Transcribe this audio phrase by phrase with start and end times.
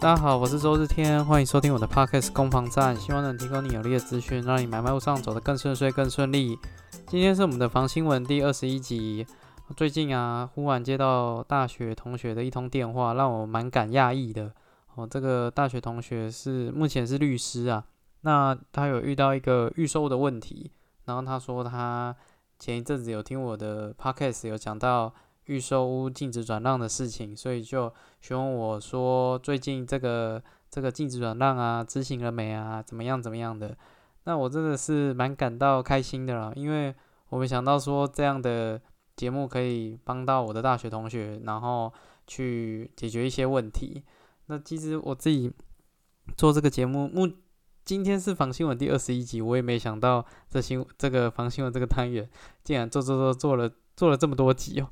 [0.00, 6.56] 大家好，我是周日天，欢迎收听我的 Podcast 攻防战，希望能提供你有力的资讯，让你买卖路上走得更顺遂、更顺利。
[7.08, 9.26] 今天是我们的房新闻第二十一集。
[9.76, 14.52] 最近啊，忽然接到大学同学的一通电话，让我蛮感讶异的。
[14.94, 17.84] 哦，这个大学同学是目前是律师啊，
[18.20, 20.70] 那他有遇到一个预售的问题，
[21.06, 22.14] 然后他说他
[22.56, 25.12] 前一阵子有听我的 Podcast 有讲到。
[25.48, 32.82] 预售屋禁止转让的事情，所以就询问我说，最近这个这个禁止转让啊，执行了没啊？
[32.82, 33.76] 怎么样怎么样的？
[34.24, 36.94] 那我真的是蛮感到开心的啦，因为
[37.30, 38.80] 我没想到说这样的
[39.16, 41.90] 节目可以帮到我的大学同学，然后
[42.26, 44.04] 去解决一些问题。
[44.46, 45.50] 那其实我自己
[46.36, 47.26] 做这个节目，目
[47.86, 52.28] 今天是房新闻第二十一集，我也没想到这新这个房新闻这个单元
[52.62, 54.90] 竟然做做做做了做了这么多集哦。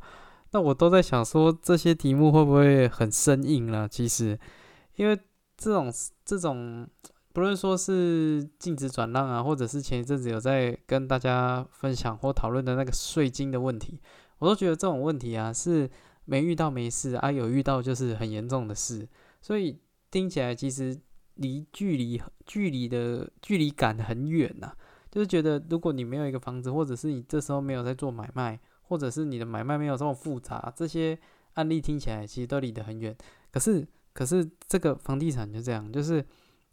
[0.56, 3.86] 那我都在想说，这些题目会不会很生硬了？
[3.86, 4.38] 其实，
[4.94, 5.14] 因为
[5.54, 5.92] 这种
[6.24, 6.88] 这种，
[7.34, 14.00] 不论说是禁止转让啊，或者是前一阵子有在跟大家分享或讨论的那个税金的问题，
[14.38, 15.90] 我都觉得这种问题啊是
[16.24, 19.06] 没遇到没事啊，有遇到就是很严重的事，
[19.42, 19.78] 所以
[20.10, 20.98] 听起来其实
[21.34, 24.72] 离距离距离的距离感很远呐。
[25.10, 28.58] 就是觉得，如果你没有一个房子，或者是你这时候没有在做买卖。
[28.88, 31.18] 或者是你的买卖没有这么复杂，这些
[31.54, 33.16] 案例听起来其实都离得很远。
[33.50, 36.24] 可是，可是这个房地产就这样，就是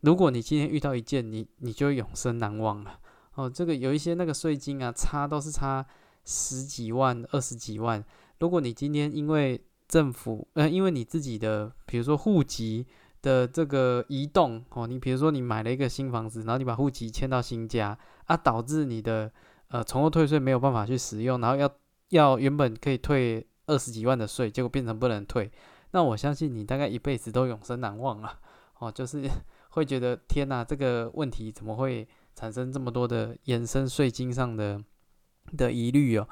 [0.02, 3.00] 如果你今天遇到一件，你你就永生难忘了。
[3.36, 5.86] 哦，这个有一些那个税金啊，差都是差
[6.26, 8.04] 十几万、二十几万。
[8.40, 12.86] 如果你今天因为政府，呃，因为你自己的，比如说户籍
[13.22, 19.32] 的这个移动，哦，你比如说你买了一个新房子，然后你把户籍迁到新家，啊，导致你的
[19.70, 21.70] 呃从后退税没有办法去使用，然后要。
[22.14, 25.52] 要原本可以退二十几万的税，结果变成不能退，
[25.92, 28.40] 那我相信你大概一辈子都永生难忘了。
[28.80, 29.28] 哦，就是
[29.72, 34.80] 会觉得天哪，这个问题怎么会产生这么多的衍生税金上的
[35.58, 36.28] 的疑虑哦？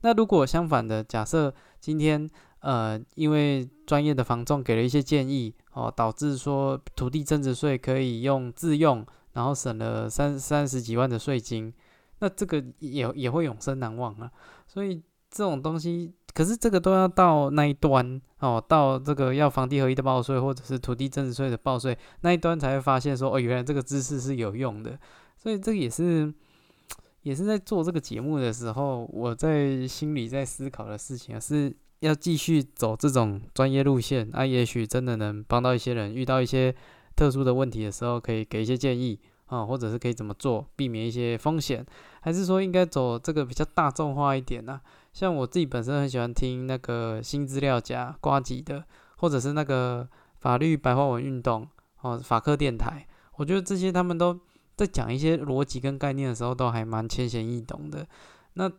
[0.00, 2.28] 那如果相反的，假设今天
[2.60, 11.72] 呃，因为专业的房仲给了一些建议哦，导致说土地增值税可以用自用，然后省了三三十几万的税金，
[12.18, 14.32] 那这个也也会永生难忘啊。
[14.66, 15.02] 所以。
[15.30, 24.98] 这种东西，可是这个都要到那一端哦，到这个要房地合一的报税，或者是土地增值税的报税那一端，才会发现说，哦，原来这个知识是有用的。
[25.36, 26.32] 所以这个也是，
[27.22, 36.74] 也是在做这个节目的时候，我在心里在思考的事情啊，是要继续走这种专业路线啊，也许真的能帮到一些人，遇到一些
[37.14, 41.84] 特殊的问题的时候，可以给一些建议啊，或者是可以怎么做，避免一些风险，
[42.20, 44.80] 还是说应该走这个比较大众化一点呢？
[45.12, 48.84] 像我自己本身很喜欢听那个新资料夹瓜吉的，
[49.16, 51.66] 或者是那个法律白话文运动
[52.00, 53.06] 哦，法科电台，
[53.36, 54.38] 我觉得这些他们都
[54.76, 58.06] 在讲一些逻辑跟概念的时候，都还蛮浅显易懂的。
[58.54, 58.70] 那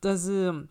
[0.00, 0.66] 但是，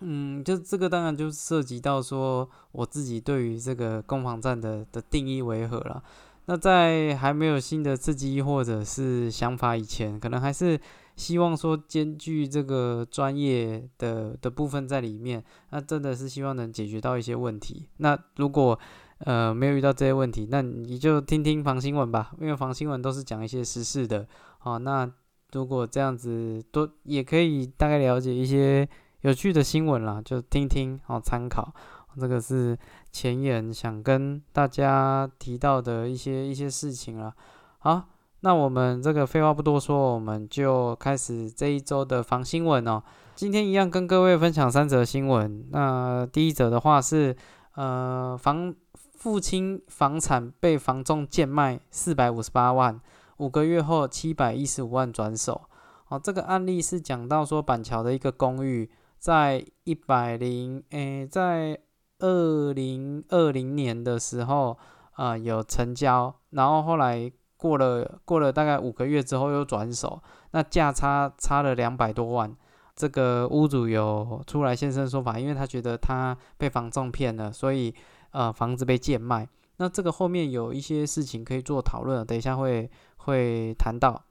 [0.00, 6.02] 嗯，就这个当然就涉及到说我自己对于这个攻防战的的定义为何了。
[6.46, 10.80] 那在还没有新的刺激或者是想法以前，可能还是。
[11.16, 17.88] 希望说兼具这个专业的的部分在里面，那真的是希望能解决到一些问题。
[17.98, 18.76] 那如果
[19.18, 24.26] 呃没有遇到这些问题，那你就听听房新闻吧，因为房新闻都是讲一些时事的。
[24.58, 25.08] 好，那
[25.52, 28.88] 如果这样子都也可以大概了解一些
[29.20, 31.72] 有趣的新闻啦，就听听好参考。
[32.18, 32.76] 这个是
[33.12, 37.34] 前言想跟大家提到的一些一些事情了。
[37.78, 38.08] 好。
[38.44, 43.02] 那我们这个废话不多说，我们就开始这一周的房新闻哦。
[43.34, 45.66] 今天一样跟各位分享三则新闻。
[45.70, 47.34] 那第一则的话是，
[47.74, 48.74] 呃，房
[49.14, 53.00] 父亲房产被房仲贱卖四百五十八万，
[53.38, 55.62] 五个月后七百一十五万转手。
[56.08, 61.80] 哦，这个案例是讲到说板桥的一个公寓，在一百零诶，在
[62.18, 64.76] 二零二零年的时候
[65.12, 67.32] 啊有成交，然后后来。
[67.64, 72.54] 过了过了大概五个月之后又转手，那价差差了两百多万。
[72.94, 77.94] 这个屋主有出来现身说法，因为他觉得他被房仲骗了，所以
[78.32, 79.48] 呃房子被贱卖。
[79.78, 84.22] 那这个后面有一些事情可以做讨论，等一下会会谈到。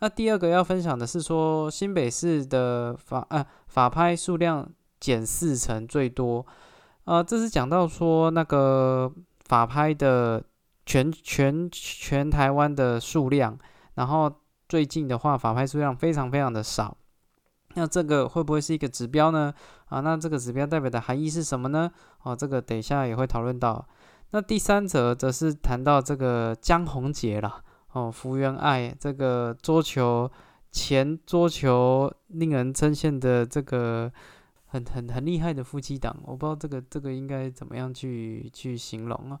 [0.00, 6.44] 那第二个要分享的是说新北市的法啊法拍数量减四成最多，
[7.04, 9.12] 呃这是讲到说那个
[9.44, 10.42] 法拍的。
[10.90, 13.56] 全全全台湾的数量，
[13.94, 14.28] 然后
[14.68, 16.96] 最近的话，法拍数量非常非常的少，
[17.74, 19.54] 那这个会不会是一个指标呢？
[19.86, 21.88] 啊，那这个指标代表的含义是什么呢？
[22.24, 23.86] 哦，这个等一下也会讨论到。
[24.32, 30.28] 那第三则则是谈到这个江宏杰啦，哦，福原爱这个桌球
[30.72, 34.10] 前桌球令人称羡的这个
[34.66, 39.38] 很很很厉害的夫妻档，我不知道这个这个应该怎么样去去形容啊。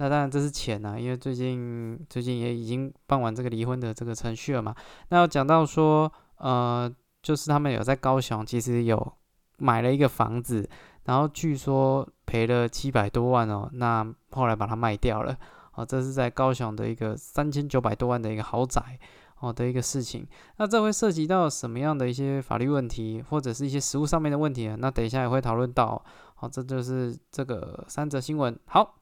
[0.00, 4.74] 那当然这是钱啊，因为最近最近也已经办完这个离婚的这个程序了嘛。
[5.10, 6.90] 那要讲到说，呃，
[7.22, 9.12] 就是他们有在高雄，其实有
[9.58, 10.66] 买了一个房子。
[11.04, 15.36] 然后据说赔了七百多万哦，那后来把它卖掉了
[15.74, 18.98] 哦，这是在高雄的一个三千九百多万的一个豪宅
[19.40, 20.26] 哦的一个事情。
[20.56, 24.76] 那这会涉及到什么样的一些法律问题，或者是一些实物上面的问题呢？
[24.78, 26.02] 那等一下也会讨论到。
[26.36, 28.58] 好，这就是这个三则新闻。
[28.64, 28.99] 好，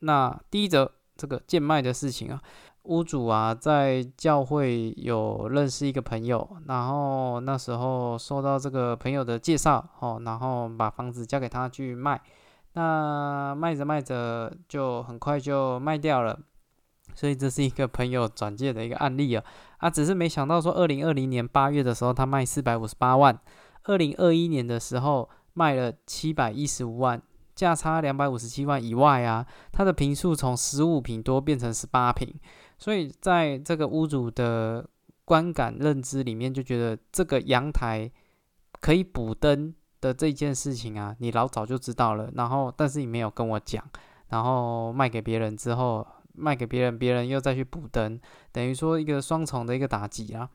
[0.00, 2.42] 那第一则这个贱卖的事情啊。
[2.88, 12.22] 屋主啊，在教会有认识一个朋友，然后那时候收到这个朋友的介绍，哦，然后把房子交给他去卖，
[12.74, 16.38] 那卖着卖着就很快就卖掉了，
[17.12, 19.42] 所以这是一个朋友转介的一个案例啊，
[19.78, 23.36] 啊，只是没想到说，二零二零年八月的时候他卖四百五十八万，
[23.82, 27.20] 二零二一年的时候卖了七百一十五万。
[27.56, 32.32] 价差两百五十七万以外啊，它的平数从十五平多变成十八平，
[32.78, 34.86] 所以在这个屋主的
[35.24, 38.08] 观感认知里面，就觉得这个阳台
[38.80, 43.82] 可以补灯的这件事情啊，你老早就知道了，然后但是你没有跟我讲，
[44.28, 48.20] 然后卖给别人之后，卖给别人，别人又再去补灯，
[48.52, 50.48] 等于说一个双重的一个打击啊。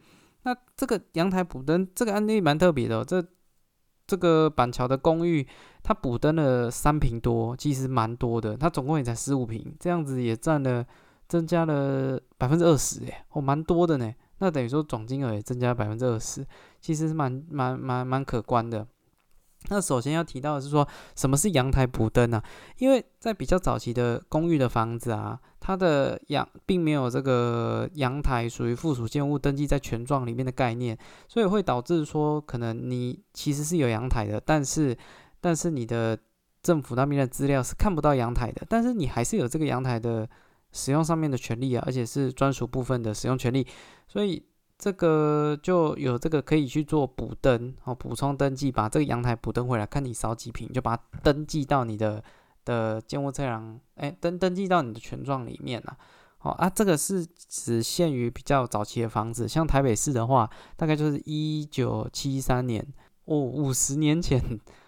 [0.44, 3.26] 那这个阳台补灯这个案例蛮特别的，这。
[4.08, 5.46] 这个板桥的公寓，
[5.84, 8.58] 它补登了三平多，其实蛮多的。
[8.58, 10.86] 它总共也才十五平，这样子也占了
[11.28, 14.14] 增加了百分之二十，哎，哦，蛮多的呢。
[14.40, 16.46] 那等于说总金额也增加百分之二十，
[16.82, 18.86] 其实是蛮蛮蛮蛮可观的。
[19.70, 20.86] 那首先要提到的是说，
[21.16, 22.42] 什么是阳台补灯呢？
[22.80, 30.98] 因为在比较早期的公寓的房子啊，它的阳并没有这个阳台属于附属建物登记在权状里面的概念，
[31.28, 34.98] 所以会导致说，可能你其实是有阳台的，但是
[35.40, 36.18] 但是你的
[36.64, 40.28] 政府那边的资料是看不到阳台的，但是你还是有这个阳台的
[40.72, 43.66] 使用上面的权利啊，而且是专属部分的使用权利，
[44.08, 44.44] 所以。
[44.82, 52.24] 这个就有这个可以去做补登哦，补充登记，把这个阳台补登回来，看你少几平，就把它登记到你的
[52.66, 55.96] 的建物测量，哎，登登记到你的权状里面了。
[56.40, 62.84] 哦啊，这个是只限于比较早期的房子，像台北市的话，大概就是一九七三年
[63.26, 64.42] 哦，五十年前，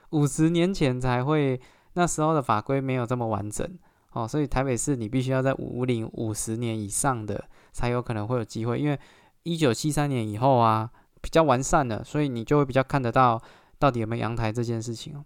[0.10, 1.62] 五十年前才会，
[1.94, 3.70] 那时候的法规没有这么完整
[4.14, 9.00] 哦，所以台北市你必须要在五零五十年以上的才有可能会有机会，因为。
[9.44, 10.90] 一九七三年以后啊，
[11.22, 13.42] 比较完善了，所以你就会比较看得到
[13.78, 15.24] 到底有没有阳台这件事情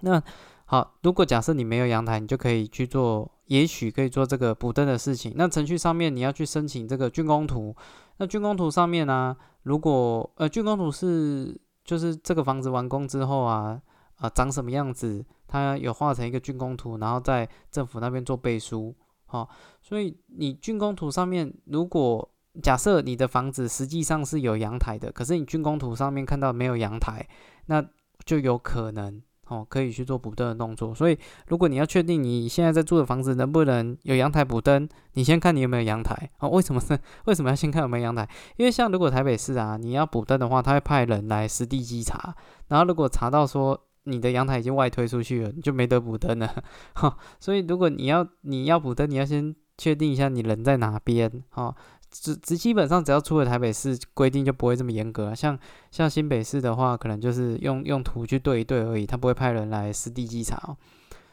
[0.00, 0.22] 那
[0.66, 5.32] 好，如果假设你没有阳台，你就可以去做，也许可以做这个补灯的事情。
[5.36, 7.74] 那程序上面你要去申请这个竣工图。
[8.16, 13.80] 那竣工图上面呢，如果呃竣工图是就是这个房子完工之后啊
[14.16, 18.94] 啊长什么样子，它有画成一个竣工图，然后在政府那边做背书。
[19.26, 19.48] 好，
[19.82, 22.26] 所以你竣工图上面如果
[22.62, 27.26] 假设你的房子实际上是有阳台的，可是你竣工图上面看到没有阳台，
[27.66, 27.84] 那
[28.24, 30.94] 就有可能哦，可以去做补灯的动作。
[30.94, 31.18] 所以，
[31.48, 36.48] 如果你要确定你现在在住的房子能不能有阳台补灯，你先看你有没有阳台哦。
[36.48, 38.28] 为什么是为什么要先看有没有阳台？
[38.56, 42.34] 因为像如果台北市啊，你要补灯的话，他会派人来实地稽查，
[42.68, 46.64] 然后如果查到说你的阳台已经外推出去了，你就没得补灯了。
[46.94, 51.74] 哈， 所以如果你要你要补灯，你要先确定一下你人在哪边哈。
[52.14, 55.58] 只只基本上只要出了台北市规定就不会这么严格，像
[55.90, 60.76] 像新北市的话，可能就是用用图去对一对而已，他不会派人来实地稽查。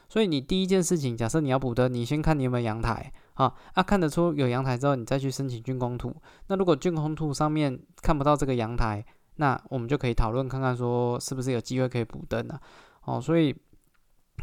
[0.10, 6.16] 所以你第一件事情，假设你要补灯，你先看你有没有阳台啊，啊看得出有阳台之后，你再去申请竣工图。
[6.48, 12.60] 那如果竣工图上面看不到这个阳台，那我们就可以讨论看看说是不是有机会可以补灯了。
[13.06, 13.56] 哦，所以。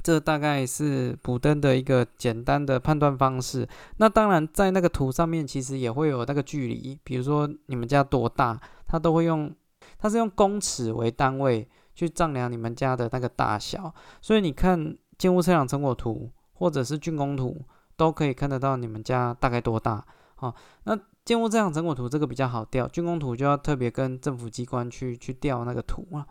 [0.02, 3.68] 这大概是补灯的一个简单的判断方式。
[3.96, 9.54] 那当然，在那个图上面其实也会有那个距离，比如说你们家多大，它都会用，
[9.98, 13.92] 它是用公尺为单位去丈量你们家的那个大小。
[14.20, 17.60] 所以你看建物测量成果图或者是竣工图，
[17.96, 20.04] 都可以看得到你们家大概多大。
[20.36, 26.26] 好，那建物测量成果图这个比较好调，竣工图就要特别跟政府机关去去调那个图啊。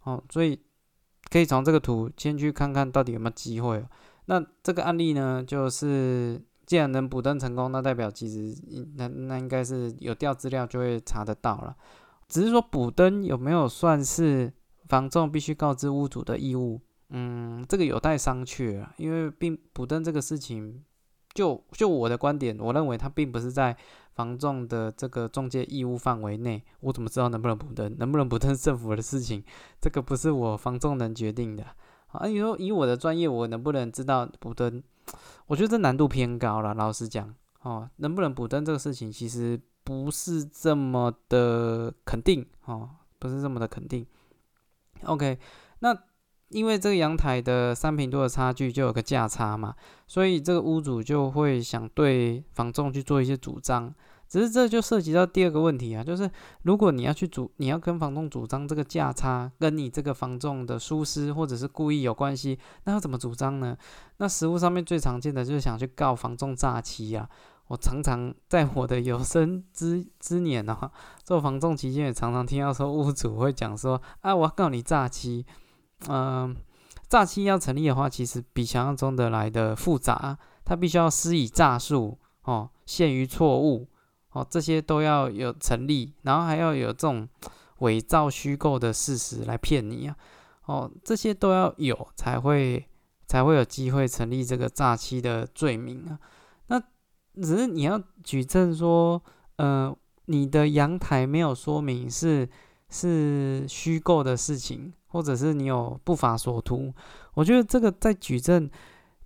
[0.00, 0.60] 好，所以。
[1.34, 3.84] 可以从这个图先去看看到底有没有机会。
[4.26, 8.56] 那这个案例呢，就是既然能补登成功，那代表其实
[8.94, 11.74] 那那应该是有调资料就会查得到了。
[12.28, 14.52] 只是说补登有没有算是
[14.86, 16.80] 房仲必须告知屋主的义务？
[17.08, 20.84] 嗯，这个有待商榷，因为并补登这个事情，
[21.34, 23.76] 就就我的观点，我认为它并不是在
[24.14, 26.62] 房仲的这个中介义务范围内。
[26.80, 27.94] 我怎么知道能不能补登？
[27.98, 29.44] 能不能补登是 政府的事情，
[29.80, 31.64] 这个不是我房仲能决定的。
[32.08, 34.82] 啊，你说以我的专业，我能不能知道补登？
[35.46, 36.72] 我觉得这难度偏高了。
[36.74, 44.06] 老实讲，哦，能不能补登这个事情，其实不是这么的肯定，哦，不是这么的肯定。
[45.04, 45.38] OK，
[45.80, 45.96] 那。
[46.54, 49.74] 因为这个阳台的三平多的差距就有个价差嘛，
[50.06, 53.92] 所以这个屋主就会想对房仲去做一些主张。
[54.28, 56.28] 只是这就涉及到第二个问题啊，就是
[56.62, 63.76] 如果你要去主，你要跟房东主张这个价差跟你这个房仲的疏失或者是故意有关系，那要怎么主张呢？
[64.18, 67.28] 那实物上面最常见的就是想去告房仲诈欺啊。
[67.68, 70.90] 我常常在我的有生之之年呢，
[71.22, 75.44] 做房仲期间也常常听到说屋主会讲说啊，我要告你诈欺。
[76.08, 76.56] 嗯，
[77.08, 80.38] 诈欺要成立的话，其实比想象中的来的复杂。
[80.64, 83.86] 他必须要施以诈术哦，陷于错误
[84.32, 87.28] 哦，这些都要有成立，然后还要有这种
[87.80, 90.16] 伪造虚构的事实来骗你啊
[90.64, 92.88] 哦，这些都要有才会
[93.26, 96.18] 才会有机会成立这个诈欺的罪名啊。
[96.68, 96.80] 那
[97.42, 99.22] 只是你要举证说，
[99.56, 99.94] 呃，
[100.24, 102.48] 你的阳台没有说明是
[102.88, 104.94] 是虚构的事情。
[105.14, 106.92] 或者是你有不法所图，
[107.34, 108.68] 我觉得这个在举证，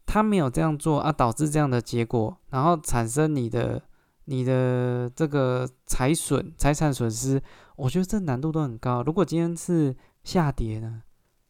[0.05, 3.81] 他没有这样做啊，导致这样的结果，然后产生你的
[4.27, 7.43] 你的这个财损、财产损失，
[7.75, 9.03] 我觉得这难度都很高。
[9.03, 11.05] 如果今天是下跌呢？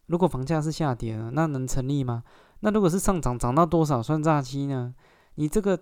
[0.07, 2.23] 如果房价是下跌呢，那能成立吗？
[2.61, 4.95] 那如果是上涨，涨到多少算诈欺呢？
[5.35, 5.77] 你这个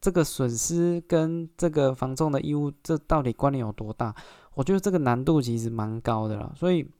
[0.00, 4.12] 这个损失跟这个房仲的义务，这到底关联有多大？
[4.54, 6.90] 我觉得这个难度其实蛮高的了，所以。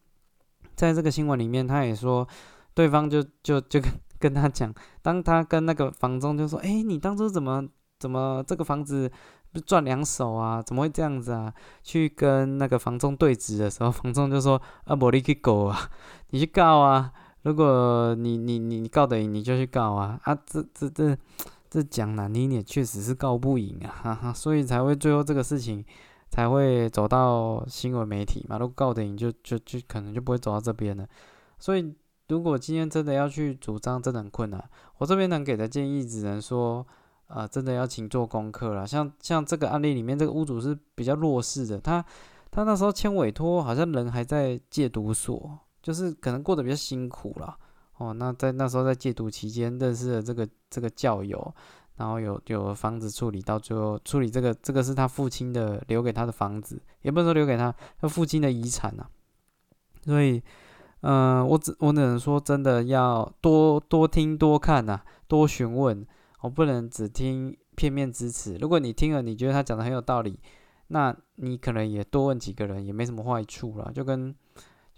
[0.75, 2.26] 在这个新闻里面，他也说，
[2.75, 7.67] 对方就就就跟跟他讲，当他跟那个房东就说，哎，你当初怎么
[7.99, 9.11] 怎么这个房子
[9.52, 10.62] 不赚两手啊？
[10.62, 11.52] 怎么会这样子啊？
[11.83, 15.91] 去跟那个房东对峙的时候，房东就说，啊，我你去狗啊，
[16.31, 17.12] 你去告啊！
[17.43, 20.21] 如果你你你告得赢，你就去告啊！
[20.23, 21.17] 啊，这这这
[21.69, 25.85] 这讲难听点，确实是告不赢啊，哈哈，所以才会最后这个事情。
[26.33, 28.57] 才会走到新闻媒体嘛？
[28.57, 31.07] 如果告得赢，就就就可能就不会走到这边了。
[31.59, 31.95] 所以，
[32.29, 34.71] 如果今天真的要去主张，真的很困难。
[34.97, 36.87] 我这边能给的建议，只能说，
[37.27, 38.87] 呃，真的要请做功课了。
[38.87, 42.03] 像像这个案例里面，这个屋主是比较弱势的，他
[42.51, 47.55] 他那时候签委托，好像人还在戒毒所，就是可能过得比较辛苦了。
[47.99, 51.55] 哦，那在那时候在戒毒期间认识了这个这个教友。
[51.97, 59.07] 然后有有房子处理，到最后处理这个这个是他父亲的留给他的房子，也不是说留给他他父亲的遗产呐。
[60.05, 60.43] 所以，
[61.03, 66.07] 嗯，我只我只能说，真的要多多听多看呐，多询问，
[66.41, 68.57] 我不能只听片面支持。
[68.57, 70.41] 如果你听了，你觉得他讲的很有道理，
[70.89, 74.35] 那你可能也多问几个人，也没什么坏处了，就跟。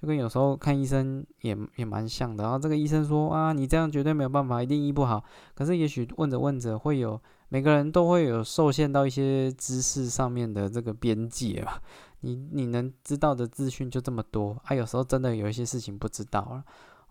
[0.04, 5.24] 就跟有时候看医生也也蛮像的，然后这个医生说啊，你这样绝对没有办法，一定医不好。
[5.54, 7.18] 可是也许问着问着，会有
[7.48, 11.80] 每个人都会有受限到一些知识上面的这个边界吧。
[12.20, 16.62] 你你能知道的资讯就这么多啊，有时候真的有一些事情不知道了。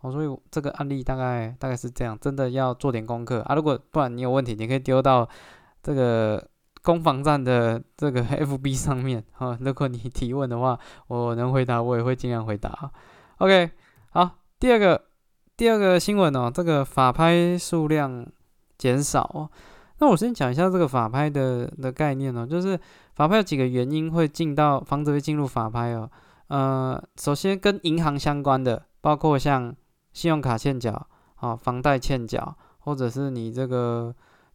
[0.01, 3.55] 哦，所以这个案例大概大概是这样，真的要做点功课啊。
[3.55, 5.27] 如果不然你有问题，你可以丢到
[5.81, 6.47] 这个。
[6.84, 12.92] 攻防战的这个 FB 上面哈，如果你提问的话，我能回答，我也会尽量回答。
[13.38, 13.72] OK，
[14.10, 15.02] 好，第二个
[15.56, 18.28] 第二个新闻哦，这个法拍数量
[18.78, 19.50] 减少哦。
[20.00, 22.78] 那我先讲一下这个法拍的的概念哦，就是
[23.13, 26.10] 法拍有几个原因会进到房子会进入法拍哦。
[26.48, 29.74] 呃，首先跟银行相关的，包括像
[30.12, 34.13] 信用卡欠缴啊、房贷欠缴，或者是你这个。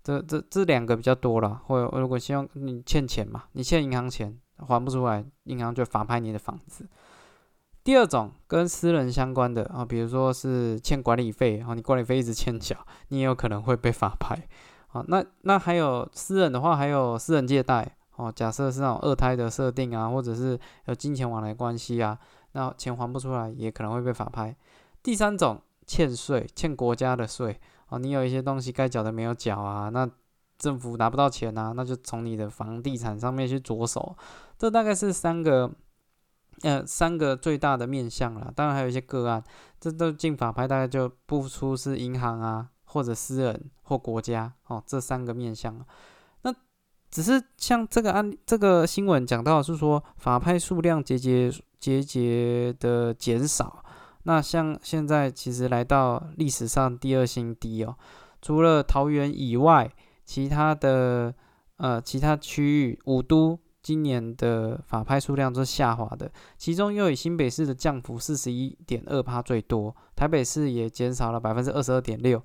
[0.09, 6.88] 这这这两个比较多了，或如果希望你欠钱嘛，你欠银行钱还不出来，银行就法拍你的房子。
[7.85, 12.75] 第二种跟私人相关的啊，比如说是欠管理费啊，你管理费一直欠缴，
[13.09, 14.35] 你也有可能会被法拍
[14.93, 15.05] 啊。
[15.09, 22.19] 那那还有私人的话，还有私人借贷哦，假设是那种二胎的设定啊，或者是有金钱往来关系啊，
[22.53, 24.57] 那钱还不出来，也可能会被法拍。
[25.03, 27.61] 第三种欠税，欠国家的税。
[27.88, 30.09] 哦，你有一些东西该缴的没有缴啊，那
[30.59, 34.16] 政府拿不到钱啊，那就从你的房地产上面去着手。
[34.59, 35.71] 这大概是三个，
[36.62, 38.52] 呃，三个最大的面向了。
[38.54, 39.42] 当然还有一些个案，
[39.80, 45.83] 这都进法拍，大概就不出是银行啊，或者私人或国家哦，这三个面向。
[46.42, 46.54] 那
[47.11, 53.85] 只是像这个案，这个新闻讲到是说法拍数量节节节节的减少。
[54.25, 57.95] 那像现在其实来到历史上第二新低哦，
[58.43, 59.91] 除了桃园以外，
[60.25, 61.35] 其他的
[61.77, 72.43] 呃其他区域五都今年的法拍数量都是下滑的，其中又以新北市的降幅四十一点二趴最多，台北市也减少了百分之二十二点六。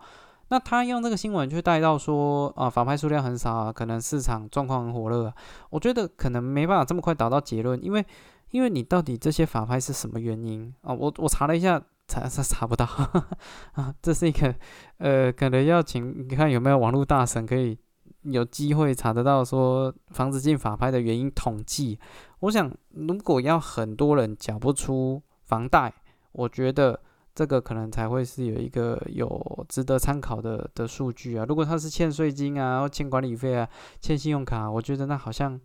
[0.49, 5.33] 那他用这个新闻去带到说啊，法拍数量很少啊，可能市场状况很火热啊。
[5.71, 8.05] 我觉得可能没办法这么快达到结论，因为
[8.53, 10.93] 因为你到底这些法拍是什么原因啊？
[10.93, 12.85] 我我查了一下，查查查不到
[13.73, 13.91] 啊。
[13.99, 14.53] 这是一个
[14.99, 17.75] 呃，可能要请你看有没有网络大神可以
[18.21, 21.99] 有机会查得到说房子进法拍的原因统计。
[22.41, 25.91] 我想如果要很多人缴不出房贷，
[26.31, 27.01] 我觉得。
[27.35, 31.43] 这个可能才会是有一个有值得参考的的数据啊。
[31.49, 33.67] 如果他是欠税金啊，或欠管理费啊，
[33.99, 35.59] 欠信用卡，我觉得那好像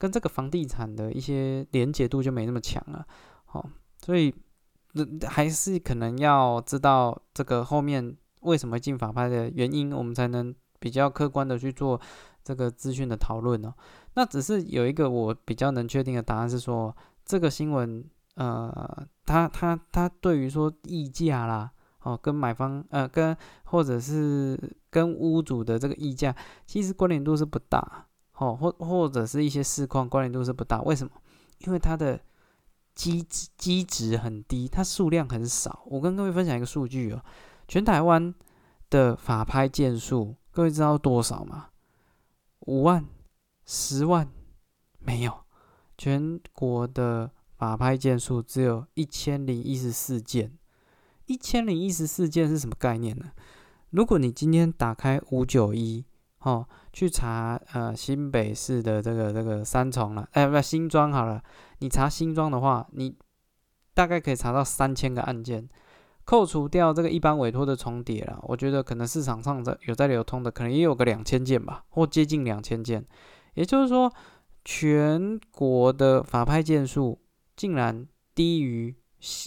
[0.00, 3.06] 跟这个房地产的一些连结度就没那么强了。
[3.44, 3.64] 好，
[4.04, 4.34] 所以
[4.94, 12.00] 那还是可能要知道这个后面为什么进法拍的原因，我们才能比较客观的去做
[12.42, 13.72] 这个资讯的讨论哦。
[14.14, 18.04] 那只是有一个我比较能确定的答案是说，这个新闻。
[18.36, 21.70] 呃，他他他对于说溢价啦，
[22.04, 28.06] 哦，跟买方呃，跟或者是跟屋主的这个溢价，其实关联度是不大，
[28.40, 30.82] 哦，或或者是一些市况关联度是不大。
[30.82, 31.12] 为什么？
[31.58, 32.18] 因为它的
[32.94, 35.84] 基值基值很低，它数量很少。
[35.86, 37.22] 我跟各位分享一个数据哦，
[37.68, 38.34] 全台湾
[38.88, 41.68] 的法拍件数，各位知道多少吗？
[42.60, 43.04] 五万、
[43.64, 44.28] 十万？
[44.98, 45.44] 没有，
[45.96, 47.30] 全国的。
[47.60, 50.56] 法拍件数只有一千零一十四件，
[51.26, 53.32] 一千零一十四件是什么概念呢？
[53.90, 56.02] 如果你今天打开五九一，
[56.40, 61.42] 哦，去查呃新北市的这个这个三重了，哎不是新庄好了，
[61.78, 63.16] 你查新庄的话，你
[63.94, 65.68] 大概可以查到三千个案件，
[66.24, 73.04] 扣除掉这个一般委托的重叠了，我觉得可能市场上在有在流通的，可能也有个两千件吧，或接近两千件，
[73.54, 74.12] 也就是说
[74.64, 77.20] 全国的法拍件数。
[77.56, 78.96] 竟然低于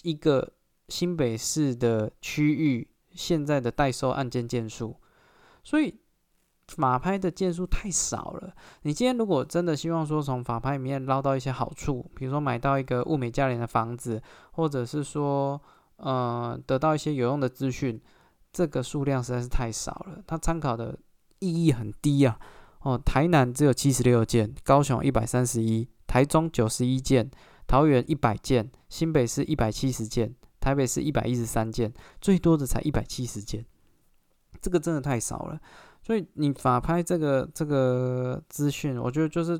[0.03, 0.53] 一个
[0.87, 4.95] 新北市的区域现在的代收案件件数，
[5.63, 5.99] 所以
[6.77, 8.53] 法拍的件数太少了。
[8.81, 15.61] 你今天如果真的希望说从法拍里面捞到一些好处，比如说买到一个物美价廉的房子，或者是说
[15.97, 18.01] 呃得到一些有用的资讯，
[18.51, 20.97] 这个数量实在是太少了，它参考的
[21.39, 22.39] 意义很低啊。
[22.81, 27.29] 哦，台南只有七十六件，高雄一百三十一，台中九十一件。
[27.65, 33.65] 桃园一百件，新北市一百七十件，台北市一百一十三件，最多的才一百七十件，
[34.61, 35.57] 这个真的太少了。
[36.03, 39.59] 所以你法拍这个这个资讯，我觉得就是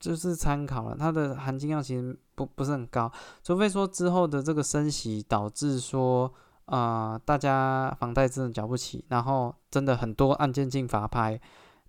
[0.00, 3.12] 就是参考了，它的含金量其实不不是很高，
[3.42, 6.32] 除非说之后的这个升息导致说
[6.64, 11.40] 啊大家房贷真的缴不起，然后真的很多案件进法拍，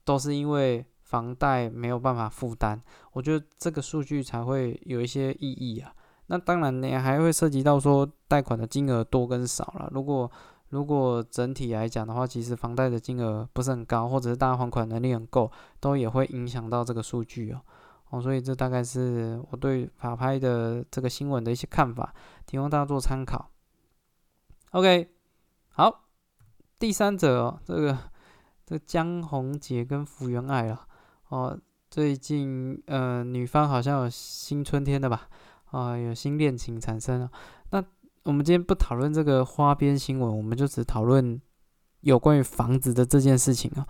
[0.04, 0.86] 都是因为。
[1.08, 2.82] 房贷没有办法负担，
[3.14, 5.90] 我觉得这个数据才会有一些意义啊。
[6.26, 9.90] 那当然你，还会涉及到说贷款的金额多跟少了。
[9.94, 10.30] 如果
[10.70, 15.50] 如果整体来讲的话，其实房贷的金额不是很高，或者是大家还款能力很够，
[15.80, 17.62] 都也会影响到这个数据哦。
[18.10, 22.14] 哦，所以这大概是我对法拍的这个新闻的一些看法，
[22.46, 23.50] 提供大家做参考。
[24.72, 25.10] OK，
[25.70, 26.06] 好，
[26.78, 27.98] 第三者哦，这个
[28.66, 30.88] 这个江宏杰跟福原爱啊。
[31.30, 35.28] 哦，最近呃，女方好像有新春天的吧？
[35.72, 37.32] 啊，有新恋情产生了。
[38.28, 41.42] 我们今天不讨论这个花边新闻，我们就只讨论
[42.02, 43.88] 有关于房子的这件事情啊。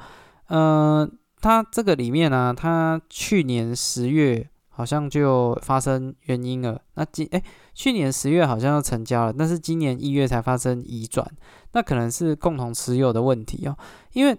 [0.47, 1.10] 呃，
[1.41, 6.80] 它这个里面呢，它去年十月好像就发生原因了。
[6.93, 11.28] 那今哎，去年十月好像要成交了，但是今年一月才发生移转，
[11.73, 13.76] 那可能是共同持有的问题哦。
[14.13, 14.38] 因为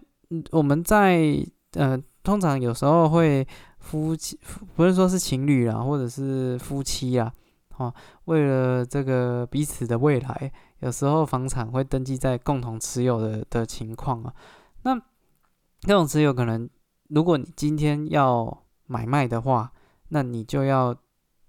[0.53, 2.01] 我们在呃。
[2.25, 3.47] 通常有时候会
[3.79, 4.39] 夫妻，
[4.77, 7.33] 不是说是情侣啦，或者是夫妻啊，
[7.79, 7.93] 哦，
[8.27, 14.35] 为了这个彼此的未来，有时候房产会登记在共同持有的的情况啊。
[14.83, 16.69] 那共同持有可能，
[17.09, 19.73] 如果你今天要买卖的话，
[20.09, 20.95] 那你就要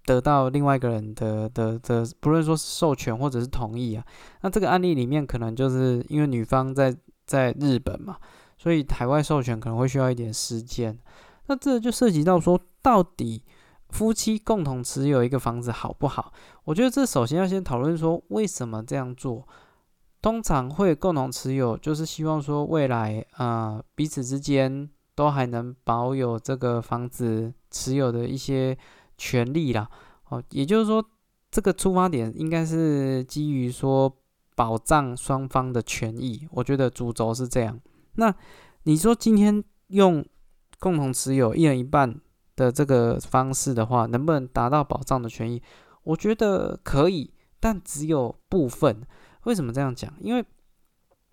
[0.04, 4.04] 得到另外一个人的的的，不论说是授权或者是同意啊。
[4.40, 8.16] 那这个案例里面，可能就是因为女方在在日本嘛。
[8.56, 10.98] 所以海外授权可能会需要一点时间，
[11.46, 13.42] 那这就涉及到说，到底
[13.90, 16.32] 夫妻共同持有一个房子好不好？
[16.64, 19.46] 我觉得这首先要先讨论说，为什么这样做？
[20.22, 28.76] 通常会共同持有，就是希望说未来啊彼此之间都还能保有这个房子持有的一些
[29.16, 29.88] 权利啦。
[30.28, 31.04] 哦，也就是说，
[31.50, 34.14] 这个出发点应该是基于说
[34.54, 37.80] 保障双方的权益，我觉得主轴是这样。
[38.16, 38.34] 那
[38.82, 40.24] 你说今天用
[40.78, 42.20] 共同持有一人一半
[42.60, 45.62] 的这个方式的话，能不能达到保障的权益？
[46.02, 49.00] 我觉得可以，但只有部分。
[49.44, 50.12] 为什么这样讲？
[50.20, 50.44] 因为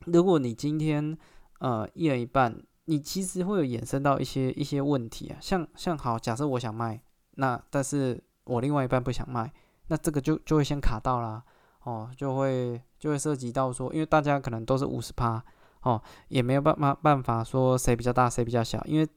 [0.06, 1.18] 如果你今天
[1.60, 5.38] 呃一人一半，你其实会有衍生到一些一些问题啊。
[5.42, 7.02] 像像好，假设我想卖，
[7.36, 9.52] 那但是我另外一半不想卖，
[9.88, 11.44] 那这个就就会先卡到啦。
[11.84, 15.44] 哦，就会就会涉及到说，因为大家可能都是五十趴，
[15.82, 19.08] 哦，也没有办法办法说谁比较大谁比较小，因为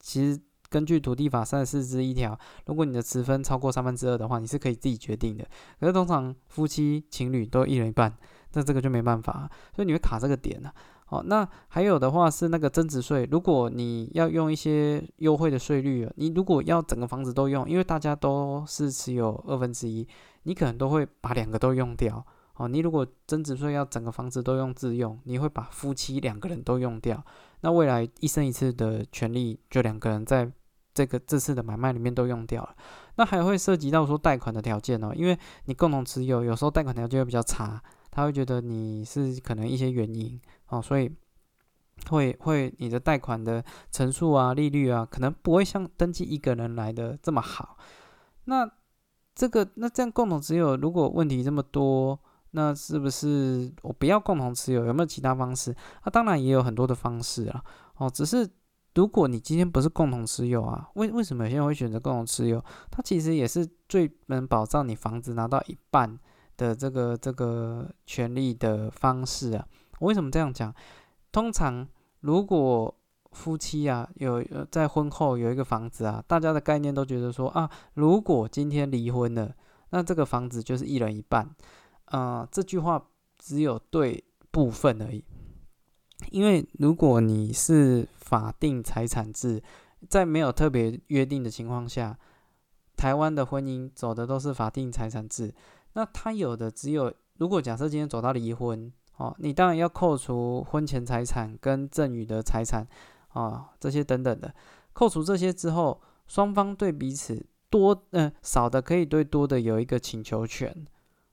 [0.00, 0.40] 其实。
[0.70, 5.46] 根据土地法三十四之一条，如果你的持分超过三分之二的话，你是可以自己决定的。
[5.80, 8.12] 可是通常夫妻情侣都一人一半，
[8.52, 10.70] 那这个就没办法，所以你会卡这个点呢。
[11.06, 20.06] 好，那还有的话是那个增值税，如果你要用一些优惠的税率，你如果要整个房子都用，因为大家都是持有二分之一，
[20.42, 22.22] 你可能都会把两个都用掉。
[22.56, 27.24] 哦，你如果增值税要整个房子都用自用，你会把夫妻两个人都用掉，
[27.60, 30.50] 那未来一生一次的权利就两个人在
[30.98, 32.74] 这个这次的买卖里面都用掉了。
[33.14, 37.80] 那还会涉及到说贷款的条件哦，因为你共同持有，有时候贷款条件会比较差，
[38.10, 41.08] 他会觉得你是可能一些原因哦，所以
[42.10, 47.76] 会会你的贷款的成数啊、利率啊，可能不会像登记一个人来的这么好。
[48.46, 48.68] 那
[49.36, 52.18] 这个那这样共同持有如果问题这么多？
[52.52, 54.86] 那是不是我不要共同持有？
[54.86, 55.74] 有没有其他方式？
[56.04, 57.62] 那当然也有很多的方式啊。
[57.98, 58.48] 哦，只是
[58.98, 62.60] 如果你今天不是共同持有啊，为为什么有些人会选择共同持有？
[62.90, 66.18] 它其实也是最能保障你房子拿到一半
[66.56, 69.64] 的这个这个权利的方式啊。
[70.00, 70.74] 我为什么这样讲？
[71.30, 71.86] 通常
[72.22, 72.92] 如果
[73.30, 79.54] 夫妻啊有在婚后有一个房子啊，大家的概念都觉得说啊，如果今天离婚了，
[79.90, 81.48] 那这个房子就是一人一半。
[82.06, 83.00] 啊，这句话
[83.38, 85.22] 只有对部分而已，
[86.30, 89.62] 因为如果你是法定财产制，
[90.08, 92.18] 在没有特别约定的情况下，
[92.96, 95.54] 台湾的婚姻走的都是法定财产制，
[95.92, 102.86] 那他有的只有，如果假设今天走到离婚，哦，你当然要扣除婚前财产跟赠与的财产，
[103.28, 104.54] 啊，这些等等的，
[104.92, 110.86] 扣除这些之后，双方对彼此多，嗯，少的可以对多的有一个请求权，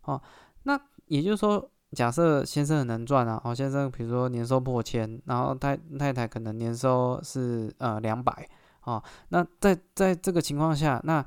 [0.04, 0.22] 哦。
[0.64, 8.48] 那也就是说，假设先生很能赚啊，哦，先生比如说年收破千，然后太太太可能年收是呃两百，
[8.84, 11.26] 哦，那在在这个情况下，那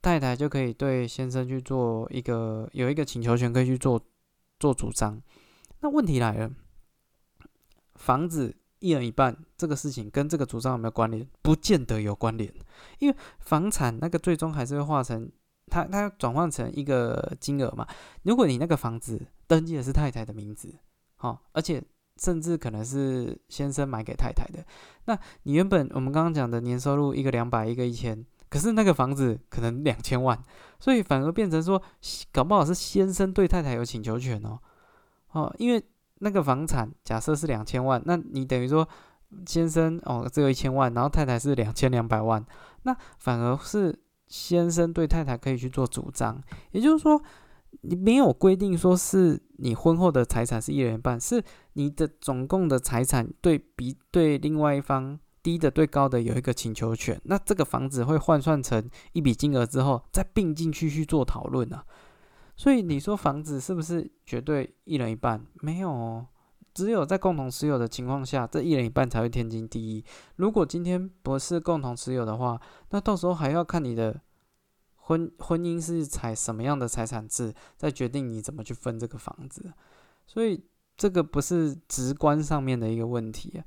[0.00, 4.00] 太太就可以对先生去做一个有一个请求权，可以去做
[4.58, 5.20] 做主张。
[5.80, 6.50] 那问题来了，
[7.96, 11.28] 房子一人一半这个事情跟这个主张有没有关联？
[11.42, 12.50] 不见得有关联，
[13.00, 15.30] 因为房产那个最终还是会化成。
[15.70, 17.86] 它它转换成一个金额嘛？
[18.22, 20.74] 如果你那个房子登记的是太太的名字，
[21.16, 21.82] 好，而且
[22.16, 24.64] 甚至可能是先生买给太太的，
[25.04, 30.38] 那你原本我们刚刚讲的年收入一个两百，一个一千，可是那个房子可能两千万，
[30.80, 31.82] 所以反而变成说，
[32.32, 34.58] 搞不好是先生对太太有请求权哦，
[35.32, 35.82] 哦，因为
[36.18, 38.88] 那个房产假设是两千万，那你等于说
[39.46, 42.44] 先生哦只有一千万，然后太太是两千两百万，
[42.82, 44.00] 那反而是。
[44.26, 47.22] 先生对太太可以去做主张，也就是说，
[47.86, 51.42] 你没有规定说是你婚后的财产是一人一半，是
[51.74, 57.20] 你的总共的财产对比对另外一方低的对高的有一个请求权。
[57.24, 61.84] 那这个房子会换算成一笔金额之后，再并进去去做讨论啊。
[62.56, 65.44] 所以你说房子是不是绝对一人一半？
[65.60, 66.26] 没有哦。
[66.72, 70.04] 只有在共同持有的情况下，这一人一半才会天经地义。
[70.36, 74.20] 如果今天不是共同持有的话，那到时候还要看你的
[75.06, 79.72] 婚婚姻是采什么样的财产制，再决定你怎么去分这个房子。
[80.26, 80.64] 所以
[80.96, 83.64] 这个不是直观上面的一个问题啊。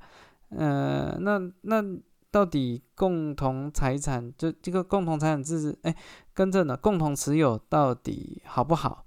[0.50, 1.82] 呃，那那
[2.30, 5.94] 到底共同财产就这个共同财产制，哎，
[6.34, 9.04] 跟着呢，共同持有到底好不好？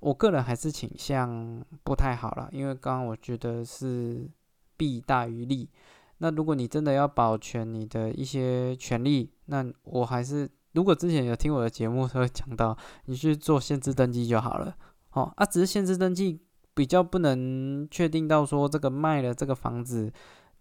[0.00, 4.28] 我个人还是倾向不太好了，因为刚刚我觉得是
[4.76, 5.70] 弊大于利。
[6.18, 14.74] 那如果你真的要保全你的一些权利，那我还是如果之前有听我的节目，他会讲到你去做限制登记就好了。
[15.12, 16.40] 哦，啊，只是限制登记
[16.74, 20.10] 比较不能确定到说这个卖了这个房子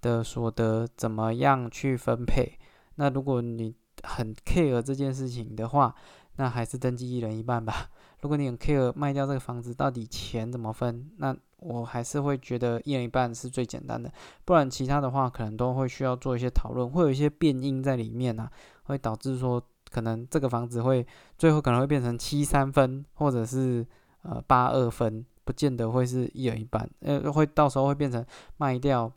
[0.01, 2.57] 的所得怎么样去分配。
[2.95, 5.95] 那如果你很 care 这件事情的话，
[6.35, 7.89] 那还是登记一人一半吧。
[8.21, 14.11] 如果你很 care 卖掉这个房子到底钱怎么分，那我还是会觉得一人一半是最简单的，
[14.43, 18.51] 不然其他的话可能都会需要做一些讨论，会有一些变因在里面啊，
[18.83, 19.61] 会导致说
[19.91, 21.05] 可能这个房子会
[21.37, 23.85] 最后可能会变成七三分，或者是
[24.21, 28.25] 呃八二分，不见得会是一人一半，呃，会到时候会变成
[28.55, 29.11] 卖掉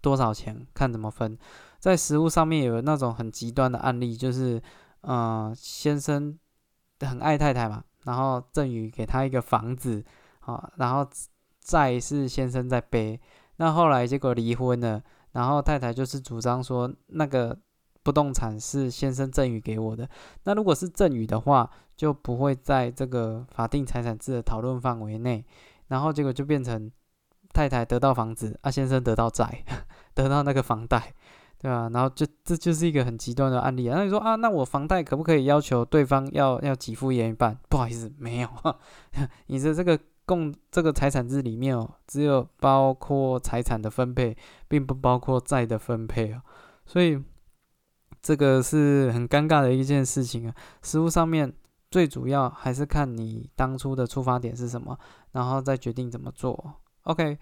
[0.00, 1.38] 多少钱，看怎么分。
[1.78, 4.60] 在实物上面有那种很极端的案例，就是
[5.02, 6.38] 呃先生
[7.00, 10.02] 很爱太太嘛，然后赠予给他一个房子，
[10.40, 11.06] 啊，然后
[11.60, 13.20] 债是先生在背，
[13.56, 15.02] 那后来结果离婚了，
[15.32, 17.58] 然后太太就是主张说那个。
[18.02, 20.08] 不动产是先生赠与给我的，
[20.44, 25.44] 那如果是赠与的话，就不会在这个法定财产制的讨论范围内，
[25.88, 26.90] 然后结果就变成
[27.52, 29.64] 太太得到房子，啊先生得到债，
[30.14, 31.14] 得到那个房贷，
[31.60, 31.88] 对吧？
[31.92, 33.96] 然后就这就是一个很极端的案例啊。
[33.96, 37.56] 那你说啊，那我房贷可不可以要求对方要要给付一人一半？
[37.68, 38.48] 不好意思，没有，
[39.46, 44.36] 你的这个共这个财产制里面哦，只有包括财产的分配，
[44.66, 46.42] 并不包括债的分配哦，
[46.84, 47.22] 所以。
[48.22, 51.52] 这个是很尴尬的一件事情啊，实物上面
[51.90, 54.96] 最主要还是看你当初的出发点是什么，
[55.32, 56.74] 然后再决定怎么做。
[57.02, 57.36] OK，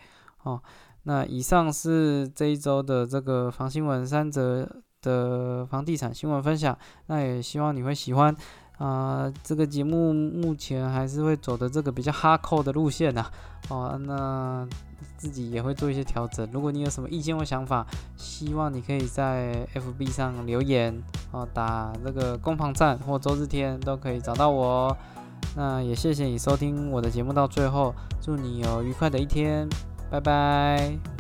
[0.45, 0.61] 哦，
[1.03, 4.67] 那以上是这一周的这个房新闻三则
[5.03, 8.35] 的房地产新闻分享，那也希望你会喜欢。
[8.81, 13.27] 啊，这个节目目前还是会走的这个比较哈扣的路线呐。
[13.69, 14.67] 哦，那
[15.19, 16.49] 自己也会做一些调整。
[16.51, 20.99] 如果你有什么意见或想法，希望你可以在 FB 上留言，
[21.31, 24.97] 哦，打这个攻防战或周日天都可以找到我。
[25.55, 29.69] 那也谢谢你收听我的节目到最后，祝你有愉快的一天，
[30.11, 31.20] 拜拜。